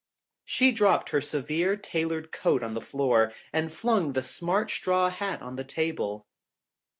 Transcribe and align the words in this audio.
She 0.45 0.71
dropped 0.71 1.11
her 1.11 1.21
severe, 1.21 1.75
tailored 1.77 2.31
coat 2.31 2.63
on 2.63 2.73
the 2.73 2.81
floor 2.81 3.33
and 3.53 3.71
flung 3.71 4.13
the 4.13 4.23
smart, 4.23 4.71
straw 4.71 5.11
hat 5.11 5.43
on 5.43 5.57
the 5.57 5.63
table. 5.63 6.25